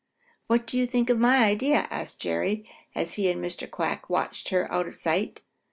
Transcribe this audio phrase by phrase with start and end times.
[0.47, 3.69] "What do you think of my idea?" asked Jerry, as he and Mr.
[3.69, 5.41] Quack watched her out of sight.